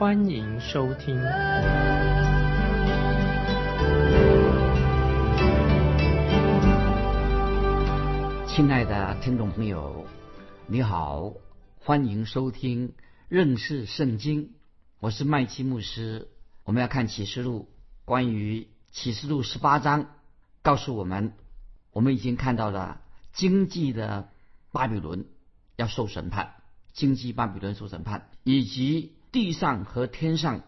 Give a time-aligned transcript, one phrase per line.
[0.00, 1.14] 欢迎收听。
[8.46, 10.06] 亲爱的听众朋友，
[10.66, 11.34] 你好，
[11.80, 12.94] 欢迎收听
[13.28, 14.54] 认识圣经。
[15.00, 16.28] 我是麦基牧师。
[16.64, 17.68] 我们要看启示录，
[18.06, 20.06] 关于启示录十八章，
[20.62, 21.34] 告诉我们，
[21.92, 23.02] 我们已经看到了
[23.34, 24.30] 经济的
[24.72, 25.26] 巴比伦
[25.76, 26.54] 要受审判，
[26.94, 30.62] 经济巴比伦受审判，以及地上和天上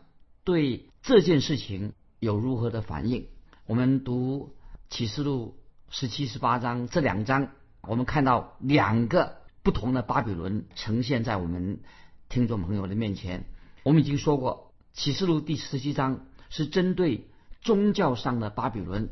[0.45, 3.27] 对这件事情有如何的反应。
[3.67, 4.55] 我们读
[4.89, 5.57] 启示录
[5.89, 7.49] 十七、十八章这两章。
[7.83, 11.81] 我们看到两个不同的巴比伦呈现在我们
[12.29, 13.45] 听众朋友的面前。
[13.83, 17.29] 我们已经说过，《启示录》第十七章是针对
[17.61, 19.09] 宗教上的巴比伦，《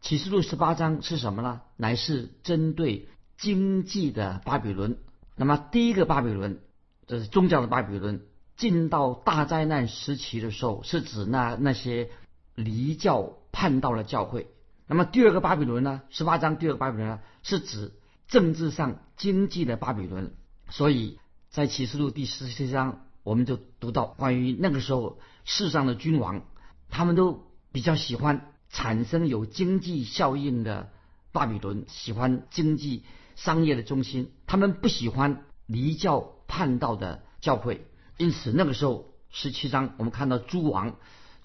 [0.00, 1.62] 启示录》十八章是什么呢？
[1.76, 4.98] 乃是针对经济的巴比伦。
[5.34, 6.60] 那么第一个巴比伦，
[7.08, 8.22] 这是宗教的巴比伦，
[8.56, 12.10] 进到大灾难时期的时候，是指那那些
[12.54, 14.48] 离教叛道的教会。
[14.86, 16.02] 那么第二个巴比伦呢？
[16.10, 17.92] 十八章第二个巴比伦呢，是指
[18.28, 20.34] 政治上、经济的巴比伦，
[20.70, 21.18] 所以
[21.50, 26.42] 在启示录第十七章，我们就读到关于那个时候世上的君王，
[26.90, 30.90] 他们都比较喜欢产生有经济效应的
[31.30, 40.96] 巴比伦，喜欢经济商业的中心，他们不喜欢离教叛道的教会，因此那个时候十七章我们看到诸王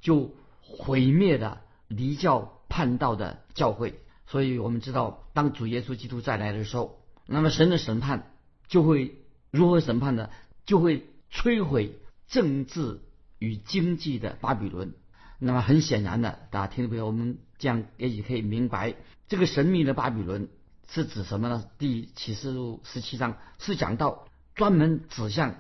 [0.02, 4.00] 就毁灭了离教叛道的教会。
[4.26, 8.34] 所以我们知道，当主耶稣基督再来的时候，那么神的审判
[8.68, 9.16] 就会
[9.52, 10.30] 如何审判呢？
[10.66, 11.98] 就会摧毁
[12.28, 13.00] 政治
[13.40, 14.94] 与经济的巴比伦。
[15.40, 18.96] 那么很显然的，大家听众朋友，我们这样也许可以明白，
[19.30, 20.50] 这个神秘的巴比伦
[20.90, 21.64] 是指什么呢？
[21.78, 25.56] 第启示录十七章是讲到专门指向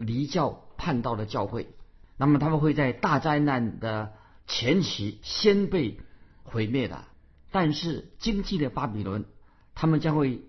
[0.00, 1.68] 离教叛道的教会，
[2.16, 4.14] 那么他们会在大灾难的
[4.46, 6.00] 前期先被
[6.42, 7.04] 毁灭的。
[7.52, 9.26] 但是经济的巴比伦，
[9.74, 10.40] 他们将会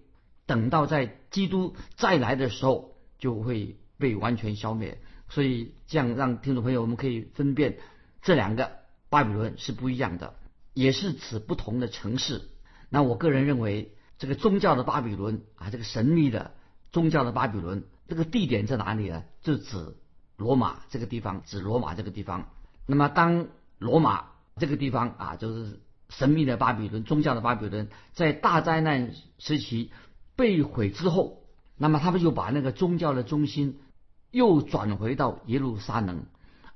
[0.45, 5.01] 等到在基督再来的时候，就会被完全消灭。
[5.27, 7.77] 所以这样让听众朋友我们可以分辨
[8.21, 8.71] 这两个
[9.09, 10.35] 巴比伦是不一样的，
[10.73, 12.41] 也是指不同的城市。
[12.89, 16.53] 那我个人认为，这个宗教的巴比伦啊，这个神秘的
[16.91, 19.23] 宗教的巴比伦，这个地点在哪里呢？
[19.41, 19.95] 就指
[20.35, 22.49] 罗马这个地方，指罗马这个地方。
[22.85, 23.47] 那么当
[23.79, 24.25] 罗马
[24.57, 25.79] 这个地方啊，就是。
[26.09, 29.93] 神秘的巴比伦，宗教的巴比伦，在大灾难时期
[30.35, 31.45] 被毁之后，
[31.77, 33.79] 那么他们就把那个宗教的中心
[34.29, 36.25] 又转回到耶路撒冷，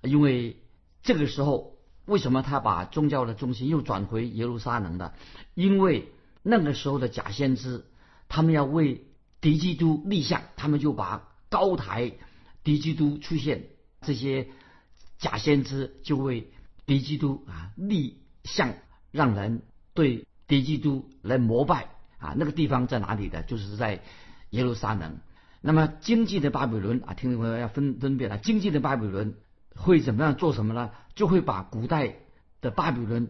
[0.02, 0.64] 因为
[1.04, 1.76] 这个时候
[2.06, 5.14] 为什么他把宗教的中心又转回耶路撒冷的？
[5.54, 7.84] 因为那个时候的假先知，
[8.30, 9.06] 他们要为
[9.46, 12.14] 敌基督立像，他们就把高台
[12.64, 13.68] 敌基督出现，
[14.02, 14.48] 这些
[15.20, 16.52] 假先知就为
[16.88, 18.74] 敌基督啊立像。
[19.12, 19.62] 让人
[19.94, 23.44] 对敌基督来膜拜啊，那个地方在哪里的？
[23.44, 24.02] 就是在
[24.50, 25.20] 耶路撒冷。
[25.62, 29.36] 那么经济的巴比伦啊，听众朋友要分分辨了，经济的巴比伦
[29.76, 30.90] 会怎么样做什么呢？
[31.14, 32.16] 就会把古代
[32.62, 33.30] 的巴比伦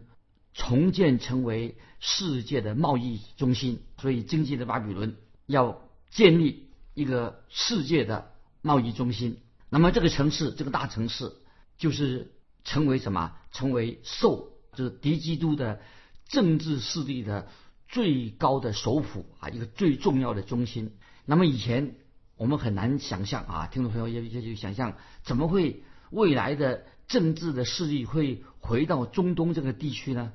[0.53, 3.81] 重建成为世界的贸易中心。
[3.99, 9.39] 所以经济的巴比伦要建立一个世界的贸易中心。
[9.69, 11.33] 那么这个城市，这个大城市
[11.77, 12.33] 就是
[12.63, 13.33] 成为什么？
[13.51, 14.53] 成为受。
[14.75, 15.79] 就是敌基督的
[16.27, 17.47] 政治势力的
[17.87, 20.91] 最高的首府啊，一个最重要的中心。
[21.23, 21.95] 那么以前
[22.35, 30.33] 我们很难想象啊，听众朋友也也就想象，怎么会未来的政治的势力会回到中东这个地区呢？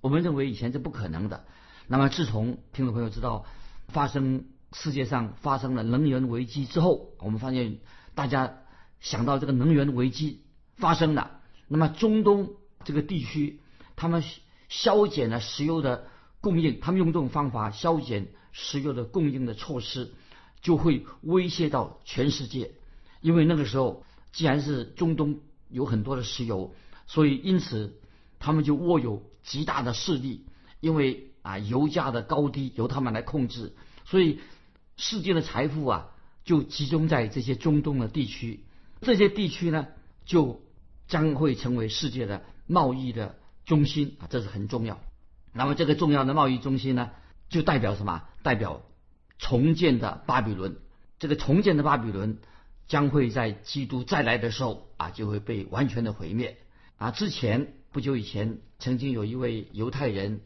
[0.00, 1.44] 我们认为以前是不可能的。
[1.86, 3.44] 那么自从听众朋友知道
[3.88, 7.78] 发生世界上发生了能源危机之后，我们发现
[8.14, 8.58] 大家
[9.00, 10.42] 想到这个能源危机
[10.76, 12.50] 发生了，那么中东
[12.84, 13.60] 这个地区。
[13.96, 14.24] 他们
[14.68, 16.08] 削减了石油的
[16.40, 20.12] 供应，他们用这种方法削减石油的供应的措施，
[20.60, 22.72] 就会威胁到全世界。
[23.20, 25.38] 因为那个时候，既然是中东
[25.68, 26.74] 有很多的石油，
[27.06, 28.00] 所以因此
[28.40, 30.44] 他们就握有极大的势力。
[30.80, 33.72] 因为啊，油价的高低由他们来控制，
[34.04, 34.40] 所以
[34.96, 36.10] 世界的财富啊
[36.44, 38.64] 就集中在这些中东的地区。
[39.00, 39.88] 这些地区呢，
[40.24, 40.62] 就
[41.08, 45.00] 将会成为世界的贸易的中心啊，这是很重要。
[45.52, 47.10] 那么这个重要的贸易中心呢，
[47.48, 48.22] 就代表什么？
[48.42, 48.82] 代表
[49.38, 50.76] 重建的巴比伦。
[51.18, 52.38] 这个重建的巴比伦
[52.86, 56.58] 将会在基督再来的时候啊，就会被完全的毁灭
[56.96, 57.10] 啊。
[57.10, 60.40] 之前不久以前，曾经有一位犹太人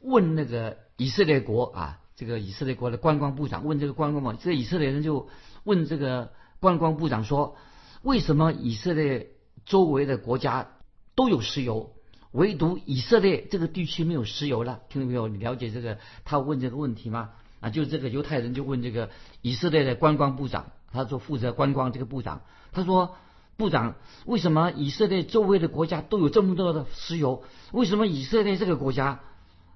[0.00, 5.28] 问那个以色列国啊，这个以色列国的观光部长问这个观光部，这个以色列人就
[5.62, 7.56] 问这个观光部长说：
[8.02, 9.28] 为什么以色列
[9.64, 10.72] 周围的国家
[11.14, 11.92] 都有石油？
[12.32, 15.28] 唯独以色列这个地区没有石油了，听到没有？
[15.28, 17.30] 你了解这个他问这个问题吗？
[17.60, 19.10] 啊，就这个犹太人就问这个
[19.40, 22.42] 以色列的观光部长，他说负责观光这个部长，
[22.72, 23.14] 他说
[23.56, 23.94] 部长，
[24.26, 29.20] 为什么以色列周围的国家都有这么多的石油，为什么以色列这个国家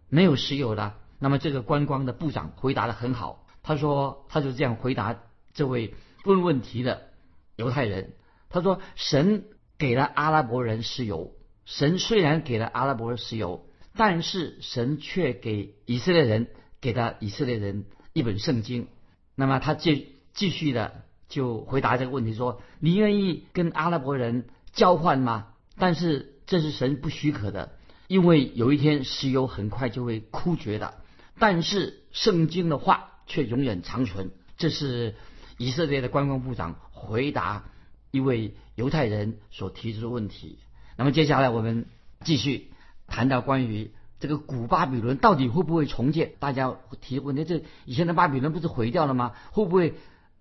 [0.08, 0.96] 没有石油了？
[1.22, 5.22] 那么这个观光的部长回答的很好，他说他就这样回答
[5.54, 7.10] 这位问问题的
[7.54, 8.14] 犹太人，
[8.50, 9.44] 他说神
[9.78, 11.32] 给了阿拉伯人石油。
[11.64, 16.48] 神虽然给了阿拉伯人石油，但是神却给以色列人
[16.80, 18.88] 给了以色列人一本圣经。
[19.36, 27.76] 那么他继继续的就回答这个问题说：“你愿意跟阿拉伯人交换吗？”但是这是神不许可的，
[28.08, 30.94] 因为有一天石油很快就会枯竭的。
[31.38, 34.30] 但是圣经的话却永远长存。
[34.56, 35.14] 这是
[35.58, 37.64] 以色列的观光部长回答
[38.10, 40.58] 一位犹太人所提出的问题。
[40.96, 41.86] 那么接下来我们
[42.24, 42.70] 继续
[43.06, 43.90] 谈到关于
[44.20, 46.34] 这个古巴比伦到底会不会重建？
[46.38, 49.34] 大家提问题：这以前的巴比伦不是毁掉了吗？
[49.50, 49.94] 会不会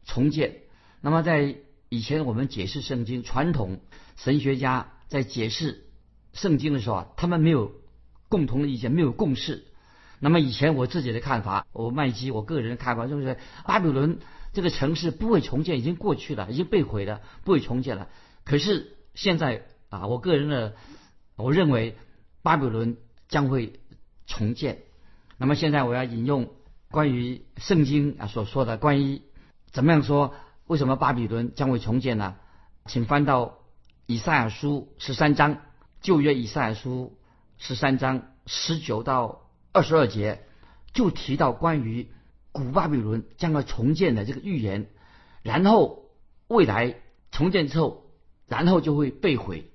[0.05, 0.57] 重建？
[1.01, 1.55] 那么在
[1.89, 3.79] 以前我们解释圣经，传统
[4.17, 5.85] 神学家在解释
[6.31, 7.71] 圣经的时候啊，他们没有
[8.29, 9.65] 共同的意见，没有共识。
[10.21, 14.19] 那么以前我自己的看法，我麦基我个人的看法就是巴比伦
[14.53, 18.07] 这个城市不会重建，已经过去了，已经被毁了，不会重建了。
[18.45, 19.65] 可是现在。
[19.91, 20.73] 啊，我个人的，
[21.35, 21.97] 我认为
[22.43, 22.95] 巴比伦
[23.27, 23.81] 将会
[24.25, 24.83] 重建。
[25.37, 26.49] 那么现在我要引用
[26.91, 29.21] 关于圣经啊所说的关于
[29.69, 30.33] 怎么样说，
[30.65, 32.37] 为什么巴比伦将会重建呢？
[32.85, 33.57] 请翻到
[34.05, 35.57] 以赛亚书十三章，
[35.99, 37.17] 旧约以赛亚书
[37.57, 39.40] 十三章十九到
[39.73, 40.43] 二十二节，
[40.93, 42.09] 就提到关于
[42.51, 44.89] 古巴比伦将要重建的这个预言。
[45.43, 46.05] 然后
[46.47, 46.95] 未来
[47.31, 48.05] 重建之后，
[48.47, 49.71] 然后就会被毁。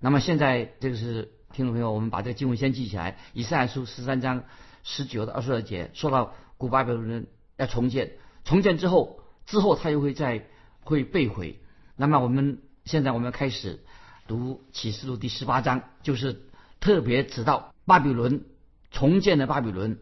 [0.00, 3.18] 那么现在这个是听众朋友，我们把这个经文先记起来。
[3.32, 4.44] 以赛亚书十三章
[4.84, 8.12] 十九到二十二节说到古巴比伦要重建，
[8.44, 10.46] 重建之后，之后他又会再
[10.80, 11.60] 会被毁。
[11.96, 13.80] 那么我们现在我们开始
[14.26, 16.42] 读启示录第十八章，就是
[16.80, 18.44] 特别指到巴比伦
[18.92, 19.98] 重建的巴比伦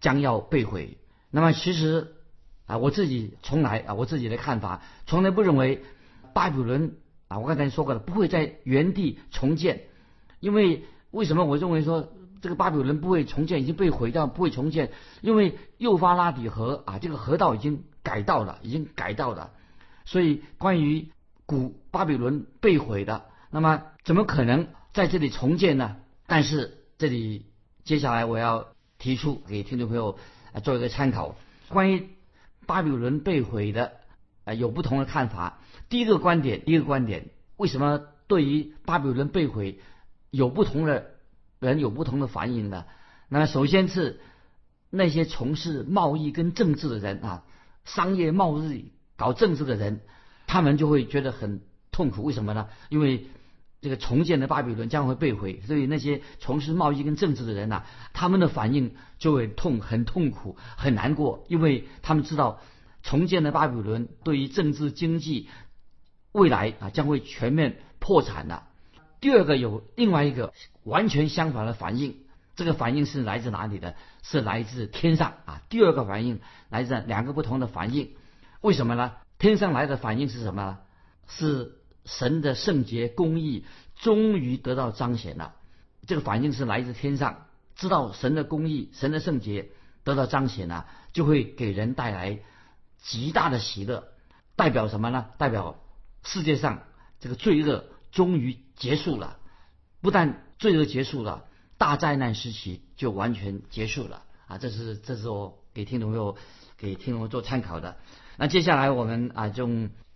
[0.00, 0.98] 将要被毁。
[1.30, 2.14] 那么其实
[2.66, 5.82] 啊，我自己从来啊，我自己的看法从来不认为
[6.32, 6.94] 巴比伦。
[7.26, 9.84] 啊，我刚才说过了，不会在原地重建，
[10.40, 12.12] 因为为什么我认为说
[12.42, 14.92] 这个巴比伦不会重建，已经被毁掉，不会重建？
[15.22, 19.52] 因为幼发拉底河啊，这个河道已经改道了，已经改道了，
[20.04, 21.08] 所以关于
[21.46, 25.96] 古巴比伦被毁的，那么怎么可能在这里重建呢？
[26.26, 27.46] 但是这里
[27.84, 30.18] 接下来我要提出给听众朋友
[30.54, 31.36] 啊做一个参考，
[31.68, 32.08] 关于
[32.66, 33.92] 巴比伦被毁的
[34.44, 35.58] 啊有不同的看法。
[35.90, 39.80] 第一个观点，第一个观点，为什么对于巴比伦被毁
[40.30, 41.10] 有不同的
[41.60, 42.86] 人有不同的反应呢？
[43.28, 44.18] 那么首先是
[44.88, 47.44] 那些从事贸易跟政治的人啊，
[47.84, 50.00] 商业贸易搞政治的人，
[50.46, 51.60] 他们就会觉得很
[51.92, 52.22] 痛苦。
[52.22, 52.68] 为什么呢？
[52.88, 53.26] 因为
[53.84, 57.82] 这个重建的巴比伦将会被毁，所以那些从事贸易跟政治的人呐，
[58.14, 62.60] 他们的反应就会痛，很痛苦，很难过，因为他们知道
[63.02, 65.50] 重建的巴比伦对于政治经济。
[66.32, 68.64] 未来啊将会全面破产的。
[69.20, 72.16] 第二个有另外一个完全相反的反应，
[72.56, 73.94] 这个反应是来自哪里的？
[74.24, 75.62] 是来自天上啊。
[75.68, 78.14] 第二个反应来自两个不同的反应，
[78.62, 79.12] 为什么呢？
[79.38, 80.78] 天上来的反应是什么？
[81.28, 83.64] 是神的圣洁公义
[83.96, 85.54] 终于得到彰显了。
[86.06, 87.46] 这个反应是来自天上，
[87.76, 89.70] 知道神的公义、神的圣洁
[90.02, 92.40] 得到彰显了，就会给人带来
[93.02, 94.08] 极大的喜乐。
[94.56, 95.26] 代表什么呢？
[95.38, 95.80] 代表。
[96.26, 96.84] 世界上
[97.20, 99.36] 这个罪恶终于结束了，
[100.00, 101.44] 不但罪恶结束了，
[101.76, 104.56] 大灾难时期就完全结束了啊！
[104.56, 106.38] 这是这是我给听众朋友
[106.78, 107.98] 给听众做参考的。
[108.38, 109.68] 那接下来我们啊，就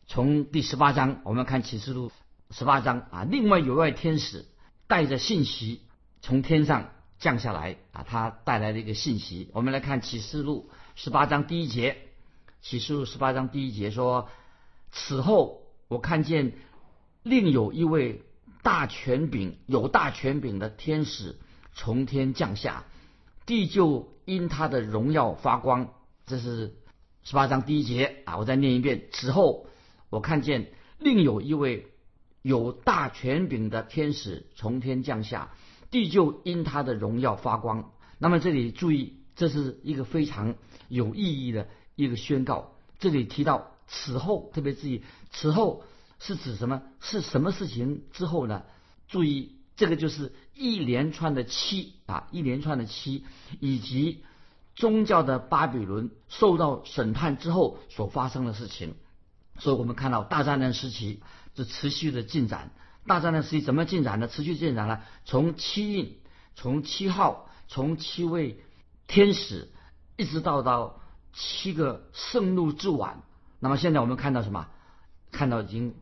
[0.09, 2.11] 从第十八章，我们看启示录
[2.51, 4.47] 十八章啊，另外有位天使
[4.87, 5.83] 带着信息
[6.23, 9.51] 从天上降下来啊，他带来了一个信息。
[9.53, 11.99] 我们来看启示录十八章第一节，
[12.63, 14.29] 启示录十八章第一节说：
[14.91, 15.63] 此后。
[15.89, 16.53] 我看见
[17.23, 18.21] 另有一位
[18.63, 21.39] 大权柄有大权柄的天使
[21.73, 22.85] 从天降下，
[23.47, 25.95] 地就因他的荣耀发光。
[26.27, 26.77] 这是
[27.25, 29.09] 十八章第一节啊，我再念一遍。
[29.11, 29.67] 此后
[30.11, 31.93] 我看见另有一位
[32.43, 35.53] 有大权柄的天使从天降下，
[35.91, 37.93] 地就因他的荣耀发光。
[38.19, 40.55] 那么这里注意，这是一个非常
[40.89, 42.75] 有意义的一个宣告。
[42.99, 45.85] 这里提到此后，特别注意，此后
[46.19, 46.83] 是指什么？
[47.01, 48.65] 是什么事情之后呢？
[49.09, 53.25] 注意，这个就是一连串的七啊，一连串的七，
[53.61, 54.25] 以及
[54.75, 58.95] 宗教的巴比伦受到审判之后所发生的事情。
[59.59, 61.23] 所以我们看到大灾难时期
[61.55, 62.71] 是持续的进展。
[63.07, 64.29] 大灾难时期怎么进展呢？
[64.29, 65.01] 持续进展呢？
[65.25, 66.19] 从七印，
[66.55, 68.61] 从七号，从七位
[69.07, 69.69] 天使，
[70.17, 71.01] 一直到到。
[71.35, 73.23] 七个圣怒之晚，
[73.61, 74.67] 那么现在我们看到什么？
[75.31, 75.95] 看到已经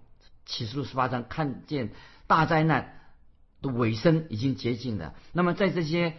[0.47, 1.93] 启示录十八章，看见
[2.27, 3.01] 大灾难
[3.61, 5.15] 的尾声已经接近了。
[5.33, 6.15] 那么在这些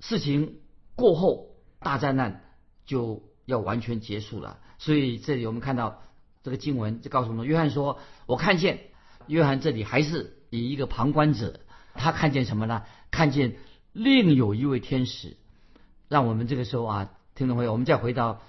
[0.00, 0.56] 事情
[0.96, 2.42] 过后，大灾难
[2.86, 4.58] 就要完全结束了。
[4.78, 6.02] 所以这里我们看到
[6.46, 8.78] 这个经文就告诉我们，约翰说：“我看见
[9.26, 11.58] 约翰这里还是以一个旁观者，
[11.94, 12.84] 他看见什么呢？
[13.10, 13.56] 看见
[13.92, 15.36] 另有一位天使。”
[16.08, 17.10] 让我们这个时候啊。
[17.34, 18.40] 听众朋友，我们再回到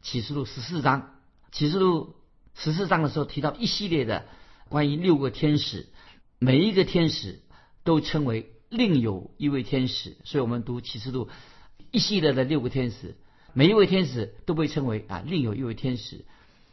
[0.00, 1.12] 启示录十四章。
[1.52, 2.16] 启示录
[2.54, 4.24] 十四章的时候提到一系列的
[4.70, 5.86] 关于六个天使，
[6.38, 7.42] 每一个天使
[7.84, 10.16] 都称为另有一位天使。
[10.24, 11.28] 所以我们读启示录
[11.92, 13.16] 一系列的六个天使，
[13.52, 16.24] 每一位天使都被称为啊另有一位天使。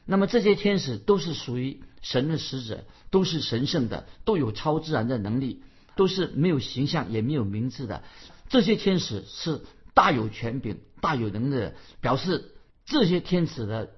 [0.06, 5.64] 那么这些天使都是属于神的使者，都是神圣的，都有超自然的能力，
[5.96, 8.04] 都是没有形象也没有名字的。
[8.50, 9.62] 这些天使是。
[9.94, 12.56] 大有权柄、大有能的，表示
[12.86, 13.92] 这些天使的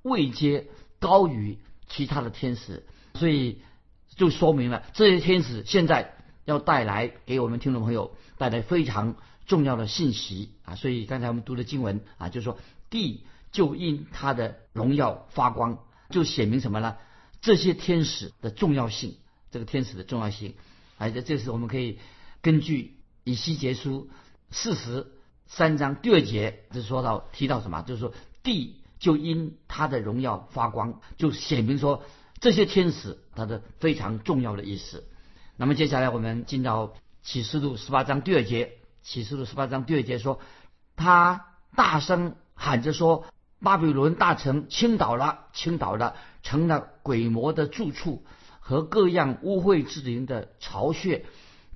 [0.00, 3.60] 位阶高于其他的天使，所以
[4.16, 6.14] 就说明了这些天使现在
[6.46, 10.74] 要带来给我们听众朋友带来非常重要的信息啊！
[10.74, 13.26] 所以刚才我们读的经文啊，就是说地
[13.56, 15.78] 就因他的荣耀发光，
[16.10, 16.98] 就写明什么呢？
[17.40, 19.16] 这些天使的重要性，
[19.50, 20.56] 这个天使的重要性，
[20.98, 21.98] 而且这是我们可以
[22.42, 24.10] 根据以西结书
[24.50, 25.06] 四十。
[25.48, 27.80] 三章第二节就说到提到什么？
[27.82, 32.02] 就是说地就因他的荣耀发光，就显明说
[32.40, 35.04] 这些天使他的非常重要的意思。
[35.56, 38.72] 那么接下来我们进到启示录十八章第二节，
[39.02, 40.40] 启示录十八章第二节说，
[40.96, 41.46] 他
[41.76, 43.24] 大声喊着说，
[43.66, 48.22] 巴比伦大城倾倒了，倾倒了，成了鬼魔的住处
[48.60, 51.24] 和各样污秽之灵的巢穴。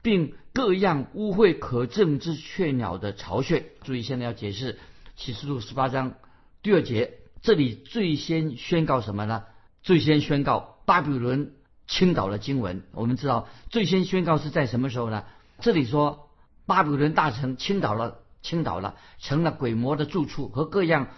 [0.03, 3.67] 并各样污秽可憎之雀鸟的巢穴。
[3.83, 4.79] 注意，现在要解释
[5.17, 6.15] 启示录十八章
[6.63, 9.43] 第二节，这里最先宣告什么呢？
[9.83, 11.55] 最先宣告巴比伦
[11.89, 12.85] 倾倒了经文。
[12.93, 15.25] 我们知道，最先宣告是在什么时候呢？
[15.59, 16.31] 这里说
[16.67, 21.09] 巴比伦大城倾倒了，倾倒了，成了鬼魔的住处和各样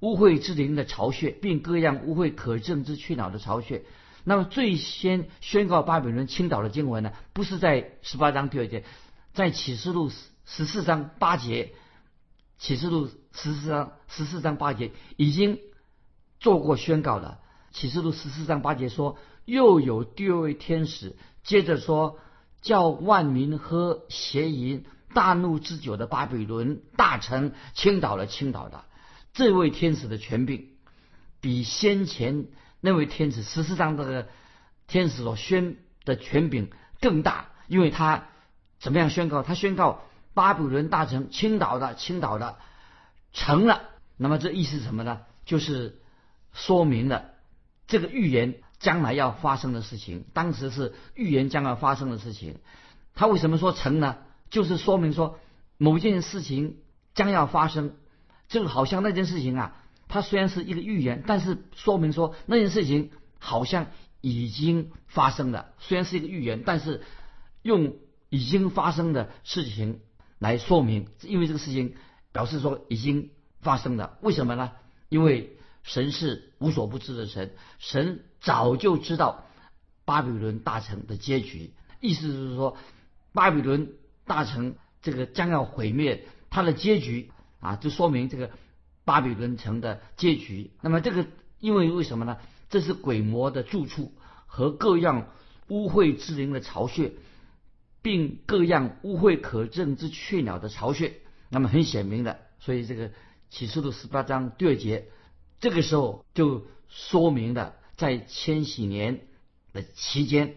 [0.00, 3.84] 污秽之灵的巢穴，并各样污秽可憎之去脑的巢穴。
[4.24, 8.84] 那么最先宣告巴比伦倾倒的经文呢，不是在十八章第二节，
[9.34, 10.10] 在启示录
[10.44, 11.72] 十四章八节，
[12.58, 15.60] 启示录十四章十四章八节已经
[16.40, 17.38] 做过宣告了。
[17.72, 22.18] 启示录十四章八节说，又有第二位天使接着说，
[22.62, 24.84] 叫万民喝邪淫
[25.14, 28.86] 大怒之酒的巴比伦大臣倾倒了，倾倒了。
[29.36, 30.70] 这位天使的权柄
[31.40, 32.46] 比先前。
[32.80, 34.28] 那位天使十四章这个
[34.86, 38.28] 天使所宣的权柄更大，因为他
[38.78, 39.42] 怎么样宣告？
[39.42, 40.02] 他宣告
[40.34, 42.58] 巴比伦大城倾倒的，倾倒的
[43.32, 43.82] 成了。
[44.16, 45.22] 那么这意思什么呢？
[45.44, 46.00] 就是
[46.52, 47.32] 说明了
[47.86, 50.24] 这个预言将来要发生的事情。
[50.32, 52.60] 当时是预言将要发生的事情。
[53.14, 54.18] 他为什么说成呢？
[54.48, 55.40] 就是说明说
[55.76, 56.78] 某件事情
[57.14, 57.96] 将要发生，
[58.48, 59.82] 就好像那件事情啊。
[60.08, 63.10] 它虽然是一个预言，但是说明说那件事情
[63.40, 63.88] 好像
[64.20, 65.72] 已经发生了。
[65.80, 67.02] 虽然是一个预言，但是
[67.62, 67.96] 用
[68.28, 69.98] 已经发生的事情
[70.38, 71.96] 来说明，因为这个事情
[72.30, 74.16] 表示说已经发生了。
[74.22, 74.70] 为什么呢？
[75.08, 79.44] 因为神是无所不知的神，神早就知道
[80.04, 81.74] 巴比伦大城的结局。
[82.00, 82.76] 意思就是说，
[83.32, 87.32] 巴比伦大城这个将要毁灭，它的结局
[87.66, 88.50] 啊，就说明这个。
[89.06, 91.28] 巴比伦城的结局，那么这个
[91.60, 92.38] 因为为什么呢？
[92.68, 94.12] 这是鬼魔的住处
[94.46, 95.28] 和各样
[95.68, 97.12] 污秽之灵的巢穴，
[98.02, 101.14] 并各样污秽可憎之雀鸟的巢穴。
[101.50, 103.12] 那么很显明的，所以这个
[103.48, 105.06] 启示录十八章第二节，
[105.60, 109.20] 这个时候就说明了，在千禧年
[109.72, 110.56] 的期间，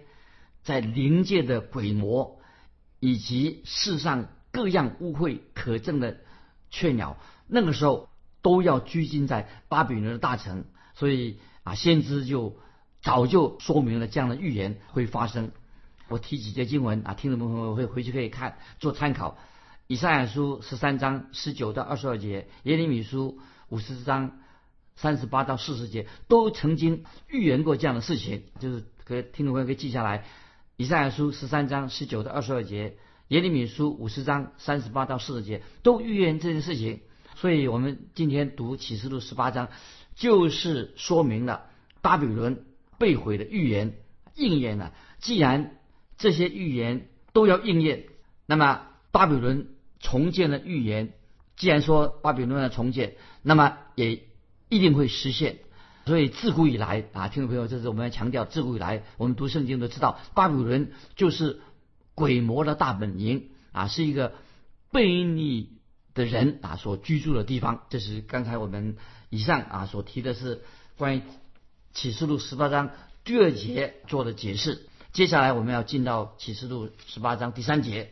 [0.64, 2.42] 在灵界的鬼魔，
[3.00, 6.22] 以及世上各样污秽可憎的
[6.70, 8.10] 雀鸟，那个时候
[8.42, 10.66] 都要拘禁在巴比伦的大城。
[10.96, 12.58] 所以啊，先知就
[13.02, 15.52] 早就说明了这样的预言会发生。
[16.10, 19.38] 我提几节经文啊，听众朋友会回去可以看做参考。
[19.88, 24.40] 以赛亚书十三章十九到二十二节，耶利米书五十章
[24.96, 30.26] 三十八到四十节，都曾经预言过这样的事情，就是给听众朋友可以记下来。
[30.76, 32.98] 以赛亚书十三章十九到二十二节，
[33.30, 37.02] 耶利米书五十章三十八到四十节，都预言这件事情。
[37.36, 39.70] 所以我们今天读启示录十八章，
[40.16, 41.66] 就是说明了
[42.02, 42.66] 巴比伦
[42.98, 43.94] 被毁的预言
[44.36, 44.94] 应验了。
[45.20, 45.78] 既然
[46.18, 48.06] 这些预言都要应验，
[48.48, 49.68] 那么巴比伦
[50.00, 51.14] 重建的预言，
[51.56, 54.24] 既然说巴比伦的重建，那么也
[54.70, 55.60] 一定会实现。
[56.06, 61.62] 所以自古以来啊，听众朋友，这是我们要强调，自古以来我们读圣经都知道，巴比伦就是
[62.20, 64.34] 鬼魔的大本营啊，是一个
[64.92, 65.80] 悖逆
[66.14, 67.84] 的人啊所居住的地方。
[67.90, 68.98] 这是刚才我们
[69.30, 70.62] 以上啊所提的是
[70.98, 71.22] 关于
[71.94, 72.92] 启示录十八章
[73.24, 74.86] 第二节做的解释。
[75.14, 78.12] 接下来我们要进到启示录十八章第三节，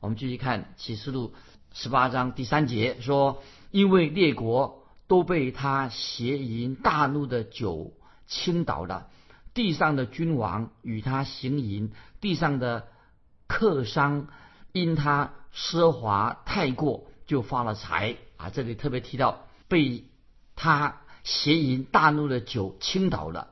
[0.00, 1.32] 我们继续看启示录
[1.72, 7.94] 十八章第三节说：“因为列国都被他邪淫大怒的酒
[8.26, 9.08] 倾倒了，
[9.54, 12.88] 地上的君王与他行淫，地上的
[13.46, 14.28] 客商
[14.72, 18.50] 因他奢华太过就发了财啊！
[18.50, 20.04] 这里特别提到被
[20.56, 23.48] 他邪淫大怒的酒倾倒了，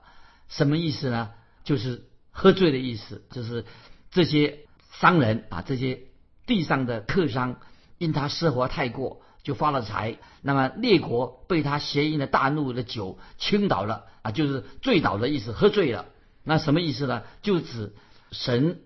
[0.49, 1.31] 什么意思呢？
[1.65, 3.67] 就是。”喝醉的意思就是
[4.11, 6.05] 这些商人啊，这些
[6.47, 7.57] 地上的客商，
[7.99, 10.17] 因他奢华太过，就发了财。
[10.41, 16.07] 那么列国被他邪淫的大怒的酒倾倒了啊，就是醉倒的意思，喝醉了。
[16.43, 17.23] 那什么意思呢？
[17.43, 17.95] 就指
[18.31, 18.81] 神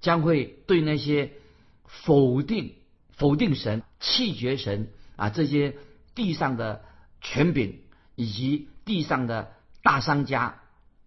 [0.00, 1.32] 将会对那些
[1.84, 2.74] 否定、
[3.12, 5.76] 否定神、气绝神啊这些
[6.14, 6.82] 地上的
[7.20, 7.80] 权柄
[8.16, 10.60] 以及地上的大商家，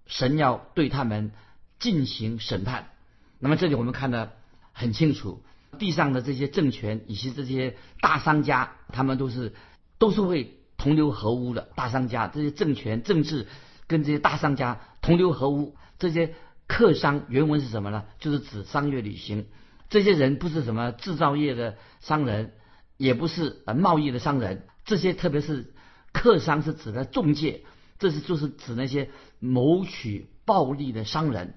[0.06, 1.32] 神要对他们。
[1.79, 2.91] 进行审判，
[3.39, 4.32] 那么这里我们看得
[4.71, 5.43] 很清楚，
[5.79, 9.53] 地上的这些政权以及这些大商家，他们都是
[9.97, 11.67] 都是会同流合污的。
[11.75, 13.47] 大商家这些政权政治
[13.86, 16.36] 跟这些大商家同流合污，这些
[16.73, 18.05] 客商原文是什么呢？
[18.17, 19.45] 就是指商业旅行。
[19.89, 22.53] 这些人不是什么制造业的商人，
[22.97, 25.71] 也不是呃贸易的商人，这些特别是
[26.12, 27.62] 客商是指的中介，
[27.99, 31.53] 这是就是指那些谋取暴利的商人。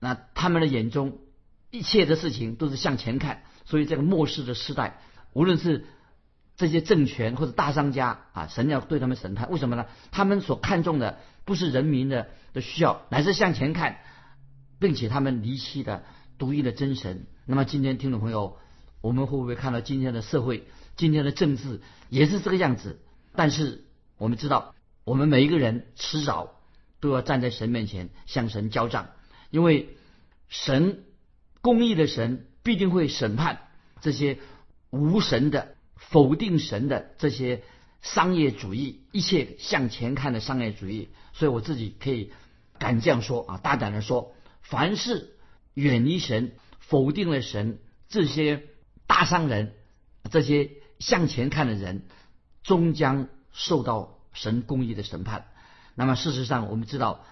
[0.00, 1.18] 那他们的眼中，
[1.70, 4.98] 一切的事情都是向前看，所以这个末世的时代，
[5.32, 5.86] 无论是
[6.56, 9.86] 这些政权或者大商家啊，神要对他们审判，为什么呢？
[10.10, 13.98] 他们所看重的不是人民的的需要，乃是向前看，
[14.78, 16.04] 并且他们离弃的
[16.38, 17.26] 独一的真神。
[17.46, 18.58] 那么今天听众朋友，
[19.00, 20.64] 我们会不会看到今天的社会、
[20.96, 23.00] 今天的政治也是这个样子？
[23.34, 23.84] 但是
[24.18, 26.54] 我们知道，我们每一个人迟早
[27.00, 29.08] 都要站在神面前向神交账。
[29.50, 29.96] 因为
[30.48, 31.04] 神
[31.60, 33.68] 公义的神必定会审判
[34.00, 34.38] 这些
[34.90, 37.62] 无神的、否定神的这些
[38.02, 41.08] 商业主义，一切向前看的商业主义。
[41.32, 42.32] 所以我自己可以
[42.78, 44.34] 敢这样说啊，大胆的说，
[44.68, 45.36] 凡是
[45.74, 48.64] 远离神、否定了神这些
[49.06, 49.74] 大商人、
[50.30, 52.06] 这些向前看的人，
[52.62, 55.46] 终将受到神公义的审判。
[55.94, 57.24] 那么事实上，我们知道。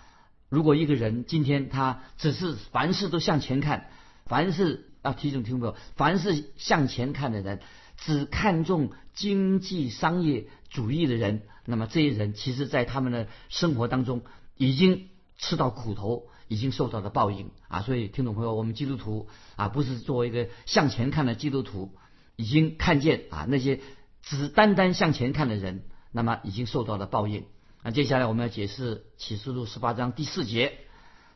[0.51, 3.91] 如果一个人今天他只是凡事都向前看，
[4.25, 7.61] 凡是要提醒听众朋友，凡是向前看的人，
[7.97, 14.23] 只看重经济商业主义的人，那么这些人其实在他们的生活当中
[14.57, 17.83] 已经吃到苦头，已经受到了报应啊！
[17.83, 21.93] 所以听众朋友，我们基督徒啊，不是作为一个向前看的基督徒，
[22.37, 23.81] 已经看见啊那些
[24.23, 27.45] 只单单向前看的人，那么已经受到了报应。
[27.83, 30.79] 那接下来我们要解释启示录十八章第四节。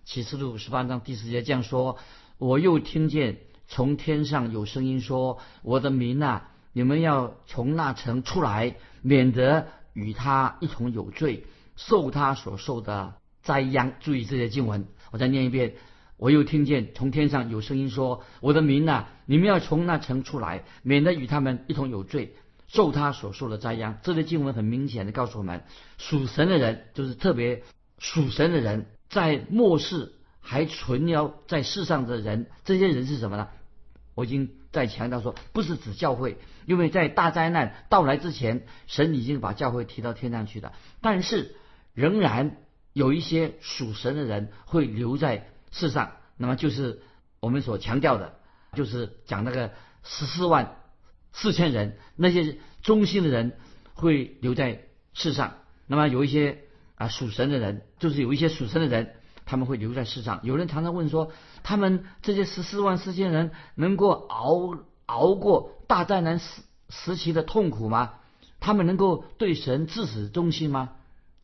[0.04, 1.98] 启示录十八章第四节这样说
[2.38, 11.44] ：“我又听见从天上有声音说：我的民啊，你们要从那城出来，免得与他一同有罪，
[11.76, 15.74] 受他所受的灾殃。”注意这些经文，我再念一遍
[16.16, 22.34] ：“我又听见从天上有声音说：我的民啊，你们要从那城出来，免得与他们一同有罪。”
[22.68, 25.62] 受他所受的灾殃，这些经文很明显的告诉我们，
[25.96, 27.62] 属神的人就是特别
[27.98, 33.48] 属神的人，在末世还存留在世上的人，这些人是什么呢？
[34.14, 41.56] 我已经在强调说，不是指教会，因为在大灾难到来之前，神已经把教会提到天上去的，但是
[41.94, 42.58] 仍然
[42.98, 47.00] 有一些属神的人会留在世上，那么就是
[47.38, 48.34] 我们所强调的，
[48.72, 49.70] 就是讲那个
[50.02, 50.76] 十四万
[51.32, 53.56] 四千人，那些忠心的人
[53.94, 54.82] 会留在
[55.14, 55.58] 世上。
[55.86, 56.64] 那么有一些
[56.96, 59.14] 啊属神的人，就是有一些属神的人，
[59.46, 60.40] 他们会留在世上。
[60.42, 61.30] 有人常常问说，
[61.62, 68.14] 他们这些十四万四千人能够熬熬过大灾难时时期的痛苦吗？
[68.58, 70.94] 他们能够对神至死忠心吗？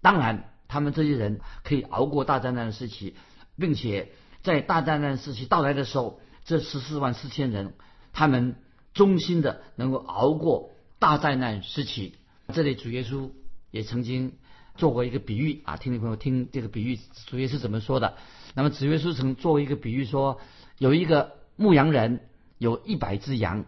[0.03, 3.15] 当然，他们这些人可以熬过大灾难时期，
[3.57, 7.75] 并且在大灾难时期到来的时候，这十四万四千人，
[8.13, 8.57] 他们
[8.93, 12.15] 忠心的能够熬过大灾难时期。
[12.53, 13.31] 这里主耶稣
[13.71, 14.33] 也曾经
[14.77, 18.17] 做过一个比喻啊，听众朋友听这个比喻，主耶稣怎么说的？
[18.55, 20.41] 那么主耶稣曾作为一个比喻说，
[20.79, 22.21] 有一个牧羊人
[22.59, 23.65] 有一百只羊，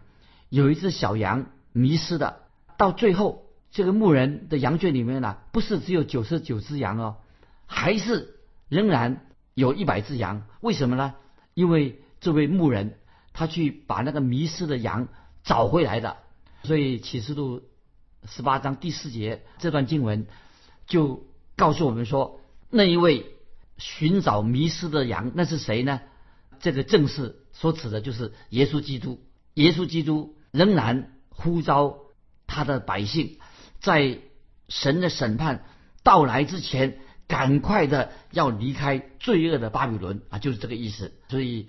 [0.49, 2.43] 有一只小羊迷失的。
[2.77, 7.17] 到最后，这个牧人的羊圈里面呢，不是只有九十九只羊哦，
[7.67, 10.47] 还是仍然有一百只羊。
[10.61, 11.13] 为什么呢？
[11.53, 12.97] 因为这位牧人
[13.33, 15.09] 他去把那个迷失的羊
[15.43, 16.17] 找回来的。
[16.63, 17.61] 所以启示录
[18.25, 20.25] 十八章第四节这段经文
[20.87, 21.25] 就
[21.55, 23.25] 告诉我们说，那一位
[23.77, 26.01] 寻找迷失的羊，那是谁呢？
[26.59, 29.21] 这个正是所指的就是耶稣基督。
[29.53, 31.99] 耶稣基督仍然呼召。
[32.49, 33.39] 他的百姓
[33.79, 34.19] 在
[34.69, 35.63] 神的审判
[36.03, 41.13] 到来之前，赶快的要离开罪恶的巴比伦啊，就是这个意思。
[41.29, 41.67] 所以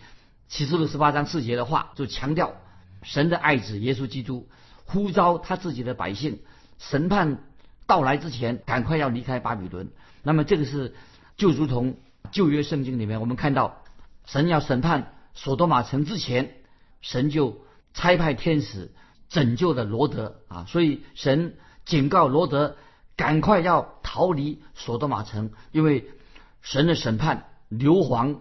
[0.48, 2.54] 启示录十八章四节的话就强调，
[3.02, 4.48] 神的爱子耶稣基督
[4.84, 6.40] 呼召他自己的百姓，
[6.78, 7.44] 审判
[7.86, 9.90] 到来之前，赶快要离开巴比伦。
[10.22, 10.94] 那么这个是
[11.36, 11.96] 就如同
[12.30, 13.82] 旧约圣经里面我们看到，
[14.26, 16.54] 神要审判所多玛城之前，
[17.00, 18.92] 神就差派天使。
[19.30, 22.76] 拯救的罗德啊，所以神警告罗德，
[23.16, 26.10] 赶快要逃离索多玛城，因为
[26.60, 28.40] 神的审判硫磺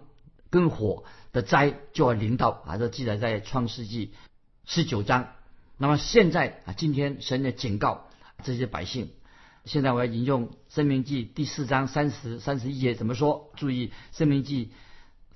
[0.50, 4.12] 跟火的灾就要临到啊，这记载在创世纪
[4.66, 5.30] 十九章。
[5.78, 8.08] 那么现在啊，今天神的警告
[8.44, 9.08] 这些百姓，
[9.64, 13.50] 现在我要引用生命记第四章三十三十一节怎么说？
[13.56, 14.72] 注意生命记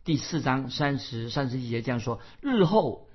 [0.04, 3.08] 第四章三十三十一节这样说：日后。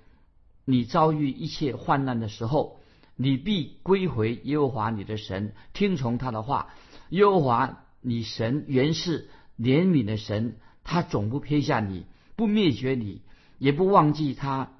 [0.69, 2.76] 你遭遇一切患难的时候，
[3.17, 6.69] 你必归回耶和华你的神，听从他的话。
[7.09, 12.05] 耶和华你神原是怜悯的神，他总不撇下你，
[12.37, 13.21] 不灭绝你，
[13.57, 14.71] 也不忘记他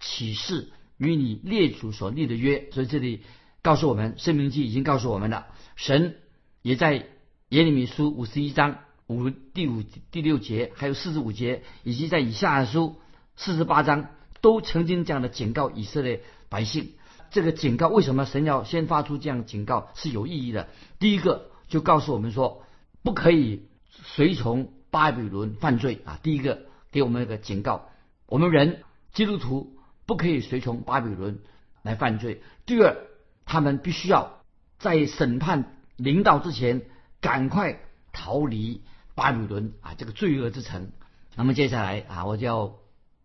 [0.00, 2.70] 启示与你列祖所立的约。
[2.70, 3.20] 所以这里
[3.60, 6.16] 告诉我们，《生命记》已经告诉我们了，神
[6.62, 7.06] 也在
[7.48, 12.96] 耶利米书五十一章五第五第六节，还有四十五节，以及在以下的书
[13.36, 14.08] 四十八章。
[14.40, 16.94] 都曾经这样的警告以色列百姓，
[17.32, 20.68] 这个警告为什么神要先发出这样警告是有意义的。
[21.00, 22.62] 第一个就告诉我们说，
[23.02, 26.20] 不可以随从巴比伦犯罪啊。
[26.22, 27.88] 第一个给我们一个警告，
[28.26, 31.40] 我们人基督徒不可以随从巴比伦
[31.82, 32.42] 来犯罪。
[32.66, 32.96] 第二，
[33.44, 34.44] 他们必须要
[34.78, 36.82] 在审判临到之前，
[37.20, 37.80] 赶快
[38.12, 38.82] 逃离
[39.14, 40.92] 巴比伦啊这个罪恶之城。
[41.34, 42.74] 那么接下来啊，我就要。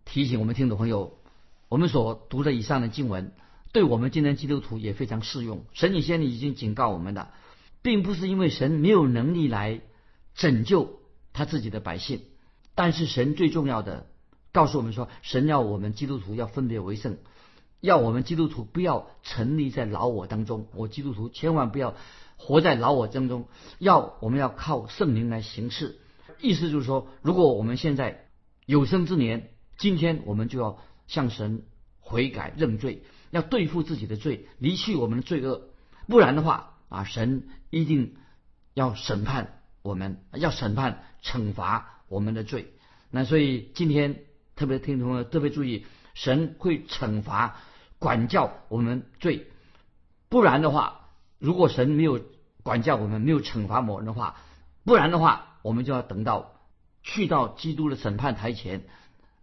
[0.10, 1.18] 提醒我们听众朋友，
[1.68, 3.34] 我们所读的以上的经文，
[3.72, 5.66] 对我们今天基督徒也非常适用。
[5.74, 7.32] 神女先已经警告我们的，
[7.82, 9.82] 并不是因为神没有能力来
[10.36, 11.00] 拯救
[11.34, 12.22] 他自己的百姓，
[12.76, 14.08] 但是神最重要的
[14.52, 17.18] 告诉我们说，神要我们基督徒要分别为圣，
[17.82, 20.68] 要我们基督徒不要沉溺在老我当中。
[20.74, 21.96] 我基督徒千万不要
[22.38, 23.48] 活在老我当中，
[23.80, 26.00] 要我们要靠圣灵来行事。
[26.40, 28.28] 意思就是说，如果我们现在
[28.66, 31.64] 有生之年，今天我们就要向神
[32.08, 35.64] 悔改认罪，要对付自己的罪，离去我们的罪恶，
[36.08, 38.16] 不然的话啊，神一定
[38.74, 42.74] 要审判我们，要审判惩罚我们的罪。
[43.12, 44.24] 那所以今天
[44.56, 47.58] 特别听众们特别注意，神会惩罚
[48.00, 49.48] 管教我们罪，
[50.30, 52.22] 不然的话，如果神没有
[52.64, 54.38] 管教我们，没有惩罚某人的话，
[54.86, 56.54] 不然的话，我们就要等到
[57.04, 58.86] 去到基督的审判台前。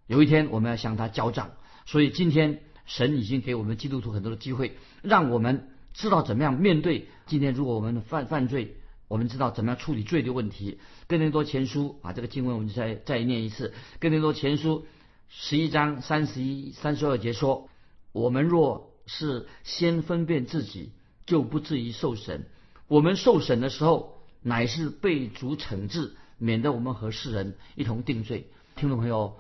[0.07, 1.53] 有一天我们要向他交账，
[1.87, 10.79] 所以今天神已经给我们基督徒很多的机会，让我们知道怎么样面对今天如果我们犯犯罪，我们知道怎么样处理罪的问题。
[11.07, 13.73] 更林多前书啊，这个经文我们再再念一次。
[14.01, 14.87] 更林多前书
[15.29, 17.69] 十一章三十一、三十二节说：
[18.13, 20.91] 我们若是先分辨自己，
[21.27, 22.47] 就不至于受审。
[22.89, 28.49] 我们受审的时候，乃是被主惩治，免得我们和世人一同定罪。
[28.75, 29.37] 听众朋友。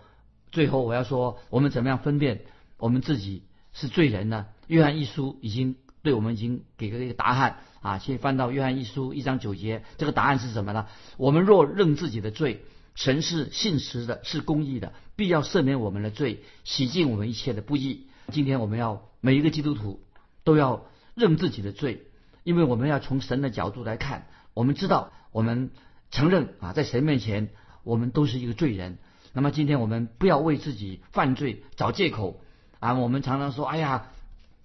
[0.54, 2.42] 最后我要说，我们怎么样分辨
[2.78, 4.46] 我们自己是罪人呢？
[4.68, 10.86] 约翰一书已经对我们已经给了一个答案啊，先翻到约翰一书一章九节，这个答案是什么呢？
[11.16, 12.62] 我们若认自己的罪，
[12.94, 18.06] 神是信实的，是公义的，必要赦免我们的罪，洗净我们一切的不义。
[18.30, 20.04] 今天我们要每一个基督徒
[20.44, 20.86] 都要
[21.16, 22.02] 认自己的罪，
[22.44, 25.72] 因为我们要从神的角度来看，我们知道我们
[26.12, 27.48] 承认啊，在神面前
[27.82, 28.98] 我们都是一个罪人。
[29.34, 32.40] 那么今天我们不要为自己犯罪找借口
[32.78, 32.94] 啊！
[32.94, 34.12] 我们常常说，哎呀，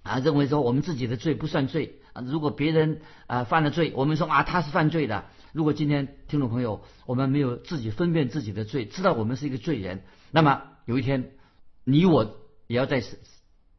[0.03, 2.21] 啊，认为说我们自己的罪不算罪啊。
[2.21, 5.25] 如果别人啊犯了罪，我们说啊他是犯罪的。
[5.53, 11.31] 如果今天听众朋友我们没有自己分辨自己的罪，知道我们是一个罪人，那么有一天
[11.83, 13.03] 你我也要在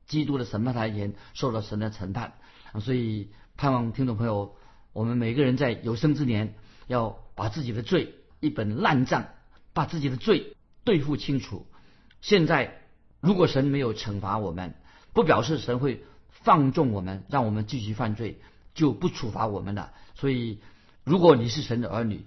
[0.09, 2.33] 基督的审判台前受到神的审判。
[2.81, 4.57] 所以盼望听众朋友，
[4.92, 6.57] 我们每个人在有生之年
[6.88, 9.26] 要把自己的罪一本烂账，
[9.72, 10.57] 把自己的罪。
[10.90, 11.68] 对付清楚。
[12.20, 12.81] 现在，
[13.20, 14.74] 如果神没有惩罚我们，
[15.12, 18.40] 不表示神会放纵我们，让我们继续犯罪，
[18.74, 19.92] 就不处罚我们了。
[20.16, 20.59] 所以，
[21.05, 22.26] 如果你是神的儿女，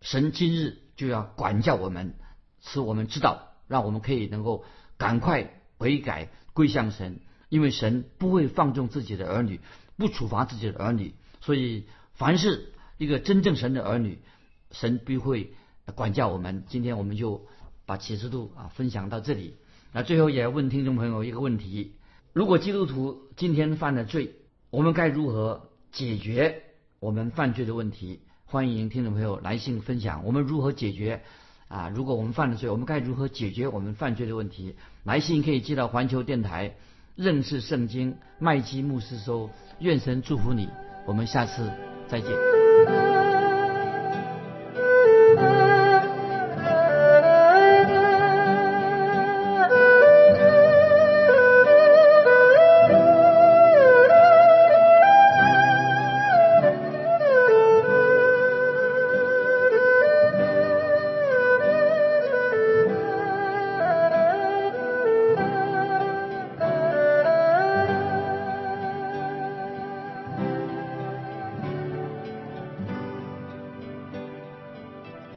[0.00, 2.14] 神今日就要管教我们，
[2.62, 4.64] 使我们知道，让我们可以能够
[4.96, 9.58] 赶快悔改归向神，因为神不会放纵自己的儿女，
[9.96, 11.16] 不处罚自己的儿女。
[11.40, 14.22] 所以，凡是一个真正神的儿女，
[14.70, 15.52] 神必会
[15.96, 16.62] 管教我们。
[16.68, 17.44] 今天我们就。
[17.86, 19.54] 把启示录啊分享到这里，
[19.92, 21.92] 那最后也要问听众朋友一个问题：
[22.32, 24.34] 如果基督徒今天犯了罪，
[24.70, 26.62] 我们该如何解决
[27.00, 28.20] 我们犯罪的问题？
[28.46, 31.22] 欢迎听众朋友来信分享，我们如何解决
[31.68, 31.88] 啊？
[31.88, 34.76] 如果我们犯了罪，我们该如何解决我们犯罪的问题？
[35.02, 36.76] 来信可以寄到环球电台
[37.16, 40.68] 认识圣经麦基牧师收，愿神祝福你，
[41.06, 41.70] 我们下次
[42.08, 43.23] 再见。